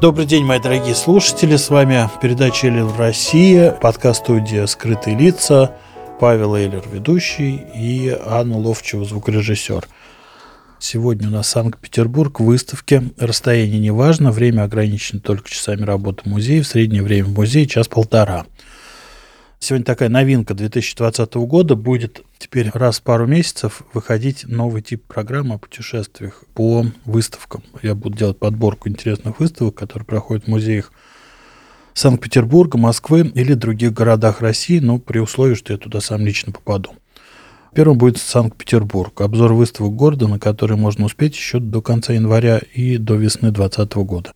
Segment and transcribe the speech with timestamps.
[0.00, 1.56] Добрый день, мои дорогие слушатели.
[1.56, 5.74] С вами передача «Эйлер в России», подкаст-студия «Скрытые лица»,
[6.20, 9.88] Павел Эйлер, ведущий, и Анна Ловчева, звукорежиссер.
[10.78, 13.10] Сегодня у нас Санкт-Петербург, выставки.
[13.18, 16.62] Расстояние не важно, время ограничено только часами работы музея.
[16.62, 18.46] В среднее время в музее час-полтора.
[19.60, 21.74] Сегодня такая новинка 2020 года.
[21.74, 27.64] Будет теперь раз в пару месяцев выходить новый тип программы о путешествиях по выставкам.
[27.82, 30.92] Я буду делать подборку интересных выставок, которые проходят в музеях
[31.92, 36.92] Санкт-Петербурга, Москвы или других городах России, но при условии, что я туда сам лично попаду.
[37.74, 39.20] Первым будет Санкт-Петербург.
[39.20, 43.94] Обзор выставок города, на которые можно успеть еще до конца января и до весны 2020
[43.96, 44.32] года.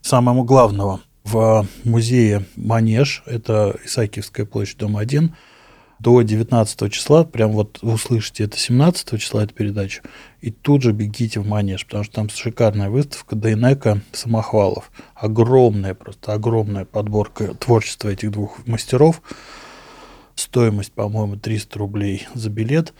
[0.00, 5.34] Самого главного в музее Манеж, это Исаакиевская площадь, дом 1,
[6.00, 10.02] до 19 числа, прям вот вы услышите это 17 числа, эту передачу,
[10.40, 14.90] и тут же бегите в Манеж, потому что там шикарная выставка Дейнека Самохвалов.
[15.14, 19.20] Огромная, просто огромная подборка творчества этих двух мастеров.
[20.34, 22.94] Стоимость, по-моему, 300 рублей за билет.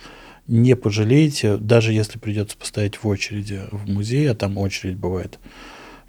[0.46, 5.38] Не пожалеете, даже если придется постоять в очереди в музее, а там очередь бывает.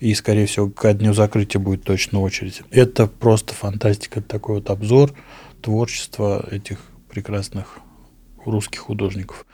[0.02, 2.64] И, скорее всего, к дню закрытия будет точно очередь.
[2.72, 5.14] Это просто фантастика, такой вот обзор
[5.62, 7.78] творчества этих прекрасных
[8.44, 9.46] русских художников.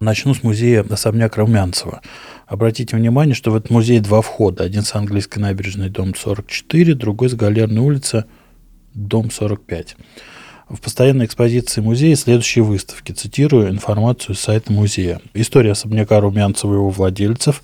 [0.00, 2.00] Начну с музея особняк Румянцева.
[2.46, 4.64] Обратите внимание, что в этот музей два входа.
[4.64, 8.24] Один с английской набережной, дом 44, другой с Галерной улицы,
[8.94, 9.94] дом 45.
[10.70, 13.12] В постоянной экспозиции музея следующие выставки.
[13.12, 15.20] Цитирую информацию с сайта музея.
[15.34, 17.62] История особняка Румянцева и его владельцев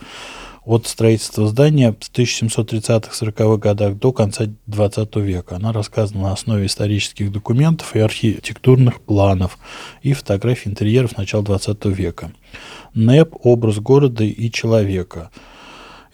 [0.66, 5.56] от строительства здания в 1730-40-х годах до конца XX века.
[5.56, 9.58] Она рассказана на основе исторических документов и архитектурных планов
[10.02, 12.32] и фотографий интерьеров начала XX века.
[12.94, 15.30] НЭП– образ города и человека.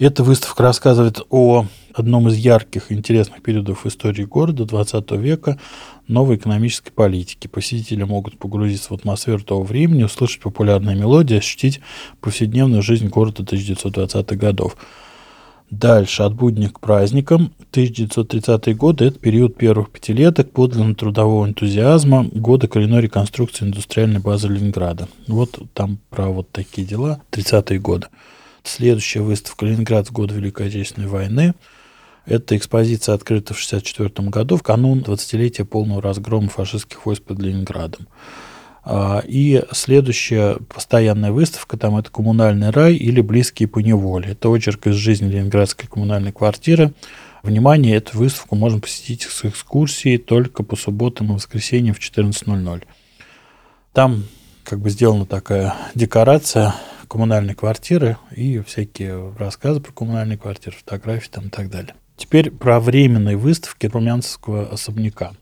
[0.05, 5.61] Эта выставка рассказывает о одном из ярких и интересных периодов в истории города XX века
[6.09, 7.47] новой экономической политики.
[7.47, 11.79] Посетители могут погрузиться в атмосферу того времени, услышать популярные мелодии, ощутить
[12.21, 14.77] повседневную жизнь города 1920-х годов.
[15.71, 17.53] Дальше, от будня к праздникам.
[17.71, 25.07] 1930-е годы– это период первых пятилеток подлинно трудового энтузиазма, годы коренной реконструкции индустриальной базы Ленинграда.
[25.29, 28.09] Вот там про вот такие дела, 30-е годы.
[28.65, 31.55] Следующая выставка «Ленинград в годы Великой Отечественной войны».
[32.25, 38.07] Эта экспозиция открыта в 1964 году, в канун 20-летия полного разгрома фашистских войск под Ленинградом.
[38.85, 44.33] А, И следующая постоянная выставка, там это «Коммунальный рай» или «Близкие по неволе».
[44.33, 46.93] Это очерк из жизни ленинградской коммунальной квартиры.
[47.43, 52.85] Внимание, эту выставку можно посетить с экскурсией только по субботам и воскресеньям в 14.00.
[53.93, 54.25] Там
[54.63, 56.77] как бы сделана такая декорация
[57.13, 61.95] коммунальной квартиры и всякие рассказы про коммунальные квартиры, фотографии там и так далее.
[62.17, 65.33] Теперь про временные выставки Румянцевского особняка.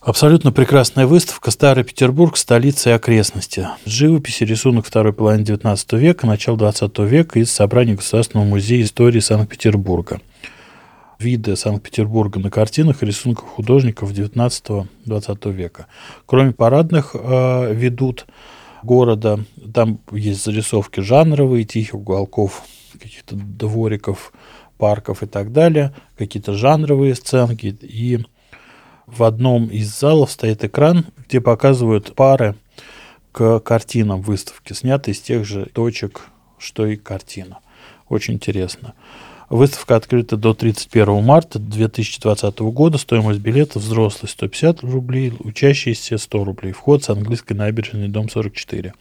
[0.00, 2.38] Абсолютно прекрасная выставка «Старый Петербург.
[2.38, 3.68] Столица и окрестности».
[3.84, 9.20] Живопись и рисунок второй половины XIX века, начала XX века из собрания Государственного музея истории
[9.20, 10.22] Санкт-Петербурга.
[11.18, 15.88] Виды Санкт-Петербурга на картинах и рисунках художников XIX-XX века.
[16.24, 18.24] Кроме парадных э, ведут
[18.82, 19.44] города,
[19.74, 24.32] там есть зарисовки жанровые, тихих уголков, каких-то двориков,
[24.78, 27.76] парков и так далее, какие-то жанровые сценки.
[27.80, 28.20] И
[29.06, 32.56] в одном из залов стоит экран, где показывают пары
[33.32, 36.28] к картинам выставки, снятые из тех же точек,
[36.58, 37.58] что и картина.
[38.08, 38.94] Очень интересно.
[39.48, 42.98] Выставка открыта до 31 марта 2020 года.
[42.98, 46.72] Стоимость билета взрослый 150 рублей, учащиеся 100 рублей.
[46.72, 48.92] Вход с английской набережной, дом 44.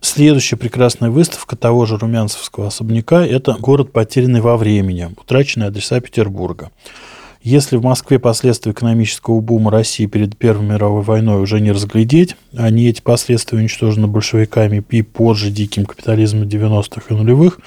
[0.00, 5.10] Следующая прекрасная выставка того же румянцевского особняка– это «Город, потерянный во времени.
[5.16, 6.70] Утраченные адреса Петербурга».
[7.42, 12.86] Если в Москве последствия экономического бума России перед Первой мировой войной уже не разглядеть, они
[12.86, 17.58] эти последствия уничтожены большевиками и позже диким капитализмом 90-х и нулевых,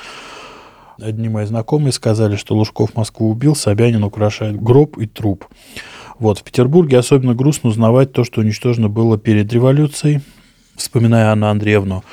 [0.99, 5.45] одни мои знакомые сказали, что Лужков Москву убил, Собянин украшает гроб и труп.
[6.19, 10.21] Вот, в Петербурге особенно грустно узнавать то, что уничтожено было перед революцией,
[10.75, 12.03] вспоминая Анну Андреевну,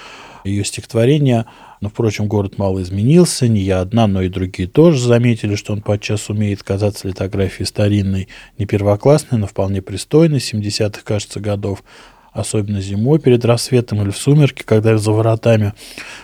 [0.44, 1.46] ее стихотворения.
[1.80, 5.80] Но, впрочем, город мало изменился, не я одна, но и другие тоже заметили, что он
[5.80, 8.28] подчас умеет казаться литографией старинной,
[8.58, 11.82] не первоклассной, но вполне пристойной, 70-х, кажется, годов,
[12.32, 15.74] особенно зимой перед рассветом или в сумерки, когда за воротами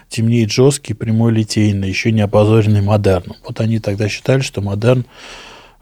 [0.08, 3.36] темнеет жесткий прямой литейный, еще не опозоренный модерном.
[3.44, 5.04] Вот они тогда считали, что модерн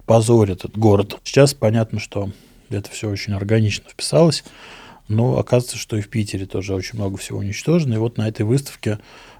[0.06, 1.18] позорит этот город.
[1.24, 2.30] Сейчас понятно, что
[2.70, 4.44] это все очень органично вписалось,
[5.08, 7.94] но оказывается, что и в Питере тоже очень много всего уничтожено.
[7.94, 8.98] И вот на этой выставке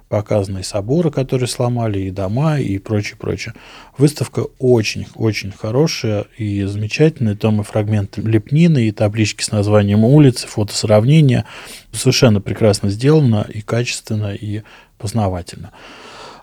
[0.09, 3.53] показаны и соборы, которые сломали, и дома, и прочее, прочее.
[3.97, 7.35] Выставка очень-очень хорошая и замечательная.
[7.35, 11.45] Там и фрагменты лепнины, и таблички с названием улицы, фотосравнения.
[11.91, 14.61] Совершенно прекрасно сделано и качественно, и
[14.97, 15.71] познавательно.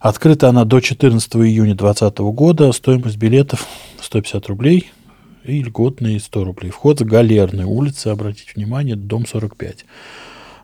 [0.00, 2.72] Открыта она до 14 июня 2020 года.
[2.72, 3.66] Стоимость билетов
[4.00, 4.90] 150 рублей
[5.44, 6.70] и льготные 100 рублей.
[6.70, 9.84] Вход с Галерной улицы, обратите внимание, дом 45.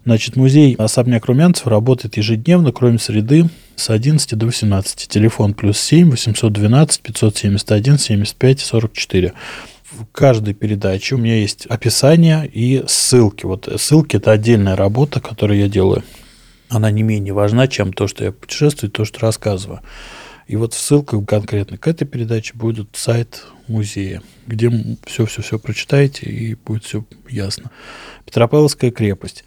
[0.09, 5.07] Значит, музей «Особняк Румянцев» работает ежедневно, кроме среды, с 11 до 18.
[5.07, 9.33] Телефон плюс 7 812 571 75 44.
[9.91, 13.45] В каждой передаче у меня есть описание и ссылки.
[13.45, 16.03] Вот ссылки– это отдельная работа, которую я делаю.
[16.71, 19.81] Она не менее важна, чем то, что я путешествую, то, что рассказываю.
[20.47, 24.73] И вот в ссылках конкретно к этой передаче будет сайт музея, где
[25.05, 27.71] все-все-все прочитаете и будет все ясно.
[28.25, 29.45] Петропавловская крепость.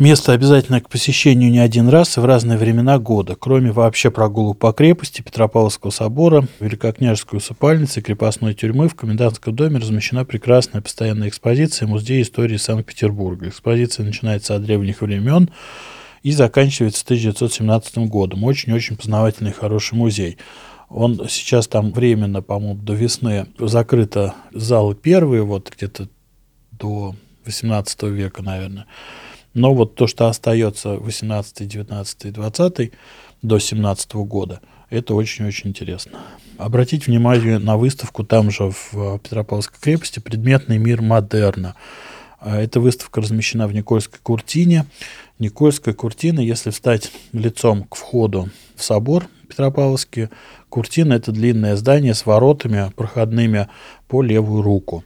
[0.00, 4.58] Место обязательно к посещению не один раз и в разные времена года, кроме вообще прогулок
[4.58, 11.86] по крепости Петропавловского собора, Великокняжеской усыпальницы, крепостной тюрьмы в комендантском доме размещена прекрасная постоянная экспозиция
[11.86, 13.48] Музея истории Санкт-Петербурга.
[13.48, 15.50] Экспозиция начинается от древних времен
[16.22, 18.44] и заканчивается 1917 годом.
[18.44, 20.38] Очень-очень познавательный хороший музей.
[20.88, 26.08] Он сейчас там временно, по-моему, до весны закрыто залы первые, вот где-то
[26.72, 27.14] до
[27.44, 28.86] 18 века, наверное.
[29.54, 32.92] Но вот то, что остается 18, 19, 20
[33.42, 34.60] до 17 года,
[34.90, 36.20] это очень-очень интересно.
[36.58, 41.74] Обратите внимание на выставку там же в Петропавловской крепости «Предметный мир модерна».
[42.40, 44.86] Эта выставка размещена в Никольской куртине.
[45.38, 50.28] Никольская куртина, если встать лицом к входу в собор Петропавловский,
[50.68, 53.68] куртина– это длинное здание с воротами проходными
[54.06, 55.04] по левую руку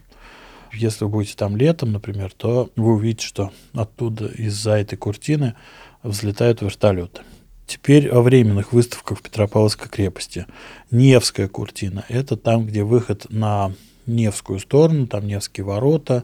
[0.75, 5.55] если вы будете там летом, например, то вы увидите, что оттуда из-за этой куртины
[6.03, 7.21] взлетают вертолеты.
[7.67, 10.45] Теперь о временных выставках в Петропавловской крепости.
[10.91, 13.71] Невская куртина– это там, где выход на
[14.05, 16.23] Невскую сторону, там Невские ворота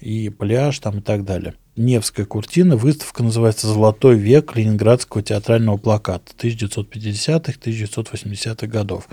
[0.00, 1.54] и пляж там и так далее.
[1.76, 9.06] Невская куртина, выставка называется «Золотой век ленинградского театрального плаката» 1950-1980-х годов.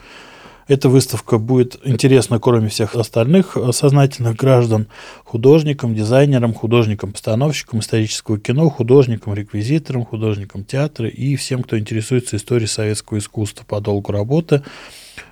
[0.68, 4.88] Эта выставка будет интересна, кроме всех остальных сознательных граждан,
[5.26, 13.66] художникам, дизайнерам, художникам-постановщикам исторического кино, художникам-реквизиторам, художникам театра и всем, кто интересуется историей советского искусства
[13.66, 14.64] по долгу работы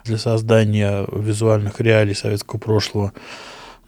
[0.04, 3.14] для создания визуальных реалий советского прошлого.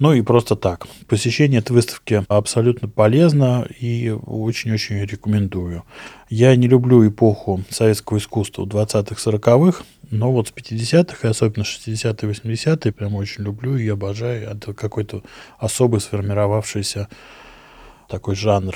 [0.04, 0.86] Ну и просто так.
[1.08, 5.86] Посещение этой выставки абсолютно полезно и очень-очень рекомендую.
[6.30, 12.30] Я не люблю эпоху советского искусства 20-х, 40-х, но вот с 50-х, и особенно 60-е,
[12.30, 14.50] 80-е, прям очень люблю и обожаю.
[14.50, 15.24] Это какой-то
[15.58, 17.08] особый сформировавшийся
[18.10, 18.76] такой жанр.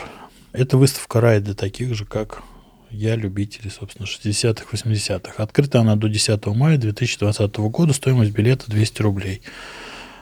[0.53, 2.41] Это выставка рай для таких же, как
[2.89, 5.43] я, любители, собственно, 60-х, 80-х.
[5.43, 9.41] Открыта она до 10 мая 2020 года, стоимость билета 200 рублей.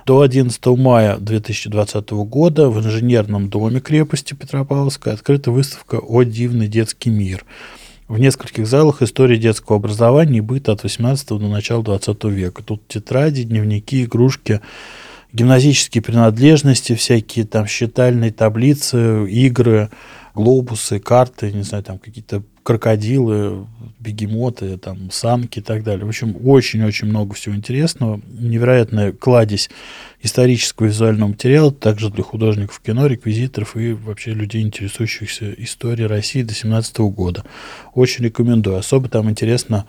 [0.05, 7.09] До 11 мая 2020 года в инженерном доме крепости Петропавловска открыта выставка «О дивный детский
[7.09, 7.43] мир»,
[8.07, 12.61] в нескольких залах истории детского образования и быта от 18 до начала 20 века.
[12.61, 14.61] Тут тетради, дневники, игрушки,
[15.33, 19.89] гимназические принадлежности, всякие там считальные таблицы, игры,
[20.35, 23.67] глобусы, карты, не знаю, там какие-то крокодилы,
[23.99, 26.03] бегемоты, там, самки и так далее.
[26.03, 28.19] В общем, очень-очень много всего интересного.
[28.27, 29.69] Невероятная кладезь
[30.23, 36.55] исторического визуального материала, также для художников кино, реквизиторов и вообще людей, интересующихся историей России до
[36.55, 37.45] 17 года.
[37.93, 38.77] Очень рекомендую.
[38.77, 39.85] Особо там интересно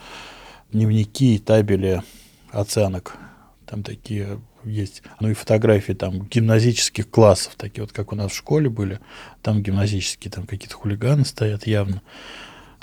[0.71, 2.03] дневники и табели
[2.51, 3.17] оценок.
[3.65, 8.37] Там такие есть, ну и фотографии там гимназических классов, такие вот, как у нас в
[8.37, 9.01] школе были.
[9.41, 12.03] Там гимназические, там какие-то хулиганы стоят явно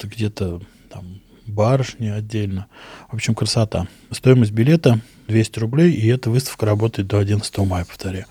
[0.07, 2.67] где-то там барышни отдельно.
[3.10, 3.88] В общем, красота.
[4.12, 8.25] Стоимость билета 200 рублей, и эта выставка работает до 11 мая, повторяю.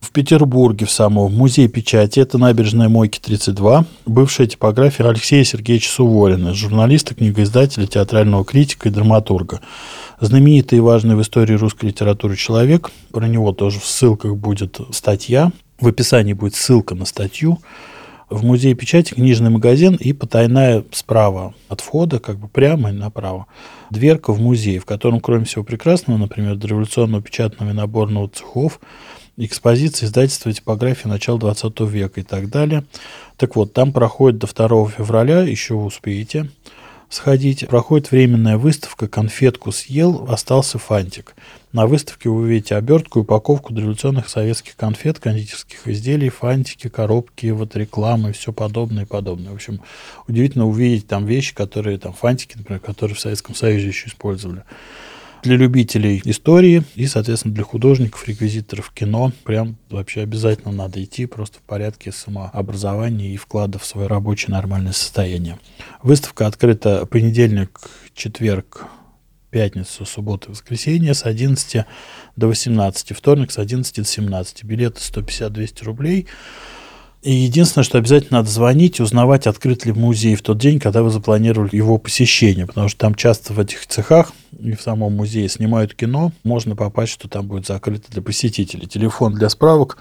[0.00, 6.54] В Петербурге в самом музей печати, это набережная Мойки 32, бывшая типография Алексея Сергеевича Суворина,
[6.54, 9.60] журналиста, книгоиздателя, театрального критика и драматурга.
[10.20, 15.50] Знаменитый и важный в истории русской литературы человек, про него тоже в ссылках будет статья,
[15.80, 17.58] в описании будет ссылка на статью,
[18.28, 23.46] В музее печати книжный магазин и потайная справа от входа, как бы прямо и направо,
[23.90, 28.80] дверка в музей, в котором, кроме всего прекрасного, например, дореволюционного печатного и наборного цехов,
[29.36, 32.84] экспозиции издательства типографии начала 20 века и так далее.
[33.36, 36.50] Так вот, там проходит до 2 февраля, еще успеете
[37.08, 37.66] сходить.
[37.68, 41.34] Проходит временная выставка «Конфетку съел, остался фантик».
[41.72, 47.76] На выставке вы увидите обертку и упаковку дореволюционных советских конфет, кондитерских изделий, фантики, коробки, вот
[47.76, 49.52] рекламы, все подобное и подобное.
[49.52, 49.82] В общем,
[50.26, 54.62] удивительно увидеть там вещи, которые, там фантики, например, которые в Советском Союзе еще использовали
[55.46, 61.58] для любителей истории и, соответственно, для художников, реквизиторов кино прям вообще обязательно надо идти просто
[61.58, 65.58] в порядке самообразования и вклада в свое рабочее нормальное состояние.
[66.02, 67.80] Выставка открыта понедельник,
[68.14, 68.86] четверг,
[69.50, 71.86] пятницу, субботу, воскресенье с 11
[72.34, 74.64] до 18, вторник с 11 до 17.
[74.64, 76.26] Билеты 150-200 рублей.
[77.22, 81.10] И единственное, что обязательно надо звонить, узнавать, открыт ли музей в тот день, когда вы
[81.10, 85.94] запланировали его посещение, потому что там часто в этих цехах и в самом музее снимают
[85.94, 88.86] кино, можно попасть, что там будет закрыто для посетителей.
[88.86, 89.98] Телефон для справок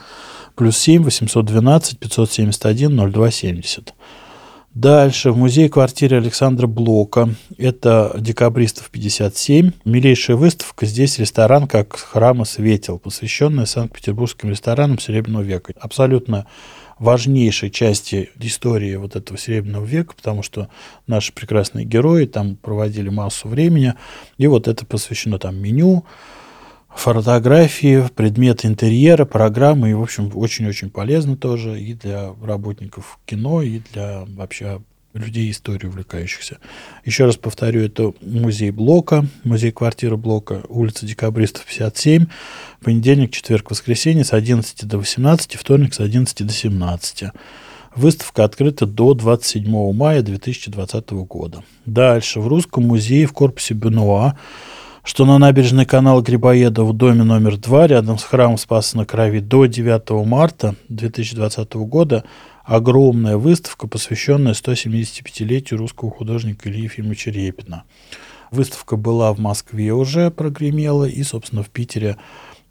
[0.56, 3.94] плюс 7 812 571 0270.
[4.76, 7.30] Дальше в музее-квартире Александра Блока.
[7.58, 9.72] Это декабристов 57.
[9.86, 10.86] Милейшая выставка.
[10.86, 15.74] Здесь ресторан как храма светил, посвященный Санкт-Петербургским ресторанам Серебряного века.
[15.80, 16.46] Абсолютно
[17.00, 20.70] важнейшей части истории вот этого Серебряного века, потому что
[21.08, 23.94] наши прекрасные герои там проводили массу времени,
[24.38, 26.06] и вот это посвящено там меню,
[26.96, 33.82] фотографии, предметы интерьера, программы, и, в общем, очень-очень полезно тоже и для работников кино, и
[33.92, 34.82] для вообще
[35.16, 36.60] людей историей увлекающихся.
[37.06, 42.26] Еще раз повторю, это музей Блока, музей квартиры Блока, улица Декабристов, 57,
[42.86, 47.24] понедельник, четверг, воскресенье с 11 до 18, вторник с 11 до 17.
[47.96, 51.64] Выставка открыта до 27 мая 2020 года.
[51.88, 52.40] Дальше.
[52.40, 54.38] В Русском музее в корпусе Бенуа,
[55.04, 59.40] что на набережной канала Грибоеда в доме номер 2, рядом с храмом Спаса на Крови,
[59.40, 62.24] до 9 марта 2020 года
[62.64, 67.84] огромная выставка, посвященная 175-летию русского художника Ильи Ефимовича Репина.
[68.52, 72.18] Выставка была в Москве уже, прогремела, и, собственно, в Питере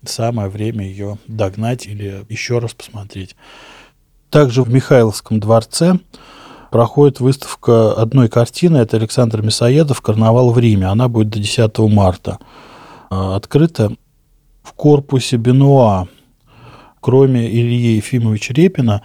[0.08, 3.36] самое время ее догнать или еще раз посмотреть.
[4.30, 5.98] Также в Михайловском дворце
[6.70, 8.78] проходит выставка одной картины.
[8.78, 10.86] Это Александр Мясоедов «Карнавал в Риме».
[10.86, 12.38] Она будет до 10 марта.
[13.10, 13.92] А, открыта
[14.62, 16.08] в корпусе Бенуа.
[17.00, 19.02] Кроме Ильи Ефимовича Репина,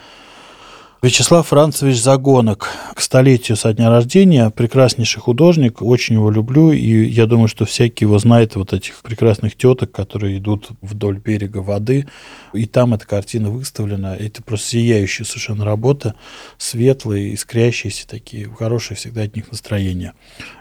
[1.01, 2.67] Вячеслав Францевич Загонок.
[2.93, 4.49] К столетию со дня рождения.
[4.49, 5.81] Прекраснейший художник.
[5.81, 6.73] Очень его люблю.
[6.73, 11.59] И я думаю, что всякий его знает, вот этих прекрасных теток, которые идут вдоль берега
[11.59, 12.05] воды.
[12.51, 14.17] И там эта картина выставлена.
[14.17, 16.15] Это просто сияющая совершенно работа.
[16.57, 18.49] Светлые, искрящиеся такие.
[18.49, 20.11] Хорошее всегда от них настроение.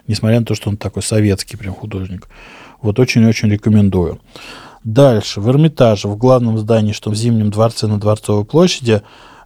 [0.06, 2.28] Несмотря на то, что он такой советский прям художник.
[2.80, 4.20] Вот очень-очень рекомендую.
[4.84, 5.40] Дальше.
[5.40, 9.02] В Эрмитаже, в главном здании, что в Зимнем дворце на Дворцовой площади,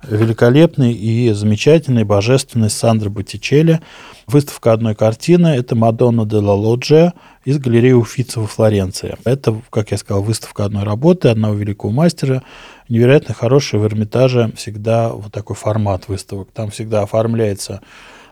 [0.09, 3.81] великолепный и замечательный, божественный Сандро Боттичелли.
[4.27, 7.13] Выставка одной картины– это «Мадонна де ла Лоджия»
[7.45, 9.17] из галереи Уфица во Флоренции.
[9.25, 12.43] Это, как я сказал, выставка одной работы, одного великого мастера.
[12.89, 16.49] Невероятно хороший в Эрмитаже всегда вот такой формат выставок.
[16.53, 17.81] Там всегда оформляется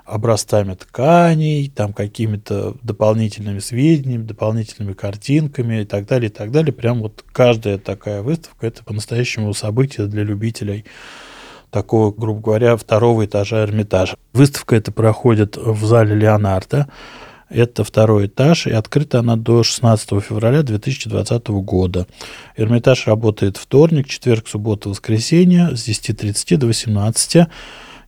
[0.05, 6.73] образцами тканей, там какими-то дополнительными сведениями, дополнительными картинками и так далее, и так далее.
[6.73, 10.85] Прям вот каждая такая выставка– это по-настоящему событие для любителей
[11.71, 14.17] такого, грубо говоря, второго этажа Эрмитажа.
[14.33, 16.89] Выставка эта проходит в зале Леонардо.
[17.49, 22.07] Это второй этаж, и открыта она до 16 февраля 2020 года.
[22.57, 27.49] Эрмитаж работает вторник, четверг, суббота, воскресенье с 10.30 до 18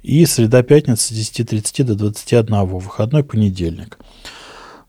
[0.02, 3.98] и среда-пятница с 10.30 до 21, выходной понедельник.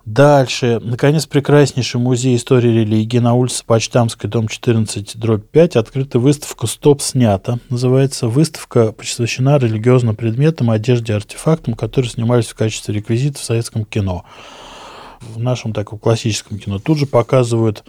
[0.05, 6.67] Дальше, наконец, прекраснейший музей истории религии на улице Почтамской, дом 14, дробь 5, открыта выставка
[6.67, 7.59] «Стоп, снято».
[7.69, 14.25] Называется выставка посвящена религиозным предметам, одежде, артефактам, которые снимались в качестве реквизита в советском кино.
[15.21, 16.79] В нашем таком классическом кино.
[16.79, 17.85] Тут же показывают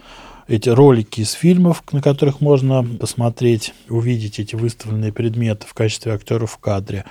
[0.47, 6.51] эти ролики из фильмов, на которых можно посмотреть, увидеть эти выставленные предметы в качестве актеров
[6.51, 7.05] в кадре.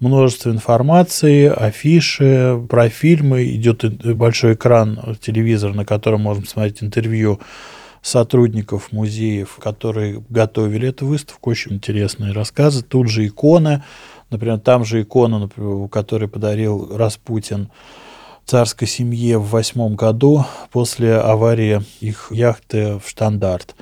[0.00, 3.44] Множество информации, афиши про фильмы.
[3.44, 3.84] Идет
[4.16, 7.40] большой экран, телевизор, на котором можно посмотреть интервью
[8.02, 11.50] сотрудников музеев, которые готовили эту выставку.
[11.50, 12.82] Очень интересные рассказы.
[12.82, 13.82] Тут же иконы.
[14.28, 17.70] Например, там же икона, например, которую подарил Распутин
[18.46, 23.74] царской семье в восьмом году после аварии их яхты в Штандарт.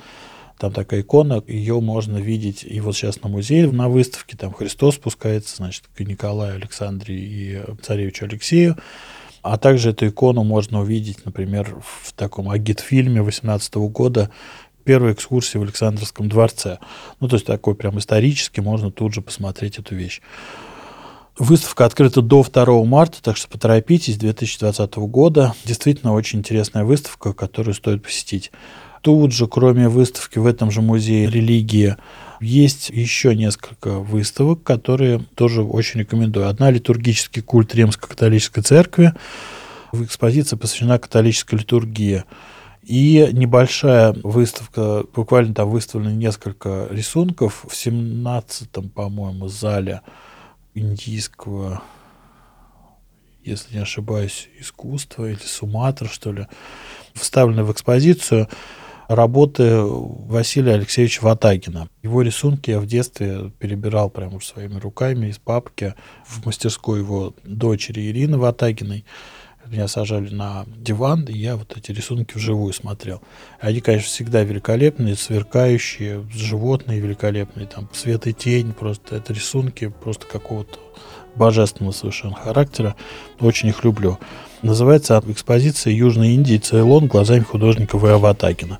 [0.57, 4.95] там такая икона, ее можно видеть и вот сейчас на музее, на выставке, там Христос
[4.95, 8.77] спускается, значит, к Николаю, Александре и царевичу Алексею.
[9.41, 14.31] А также эту икону можно увидеть, например, в таком агитфильме 18 года
[14.85, 16.79] первая экскурсия в Александровском дворце.
[17.19, 20.21] Ну, то есть такой прям исторически можно тут же посмотреть эту вещь.
[21.37, 25.55] Выставка открыта до 2 марта, так что поторопитесь, 2020 года.
[25.65, 28.51] Действительно очень интересная выставка, которую стоит посетить.
[29.01, 31.97] Тут же, кроме выставки в этом же музее религии,
[32.39, 36.47] есть еще несколько выставок, которые тоже очень рекомендую.
[36.47, 39.13] Одна литургический культ Римско-католической церкви.
[39.91, 42.25] В экспозиции посвящена католической литургии.
[42.83, 50.01] И небольшая выставка, буквально там выставлено несколько рисунков в 17-м, по-моему, зале
[50.73, 51.81] индийского,
[53.43, 56.47] если не ошибаюсь, искусства или Суматра, что ли,
[57.13, 58.47] вставлены в экспозицию
[59.07, 61.89] работы Василия Алексеевича Ватагина.
[62.01, 65.93] Его рисунки я в детстве перебирал прямо своими руками из папки
[66.25, 69.05] в мастерской его дочери Ирины Ватагиной.
[69.67, 73.21] Меня сажали на диван, и я вот эти рисунки вживую смотрел.
[73.59, 80.25] Они, конечно, всегда великолепные, сверкающие, животные великолепные, там свет и тень, просто это рисунки просто
[80.25, 80.79] какого-то
[81.35, 82.95] божественного совершенно характера.
[83.39, 84.19] Очень их люблю.
[84.61, 88.05] Называется экспозиция Южной Индии Цейлон глазами художника В.
[88.05, 88.79] Аватагина.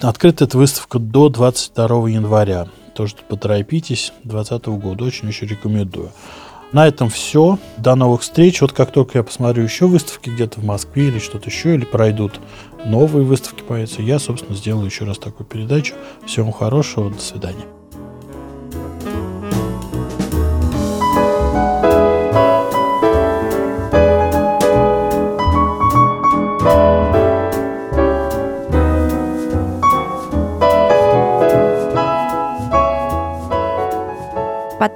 [0.00, 2.68] Открыта эта выставка до 22 января.
[2.94, 5.04] Тоже поторопитесь, 2020 года.
[5.04, 6.12] Очень-очень рекомендую.
[6.74, 7.56] На этом все.
[7.76, 8.60] До новых встреч.
[8.60, 12.40] Вот как только я посмотрю еще выставки где-то в Москве или что-то еще, или пройдут
[12.84, 15.94] новые выставки появятся, я, собственно, сделаю еще раз такую передачу.
[16.26, 17.10] Всего хорошего.
[17.10, 17.64] До свидания.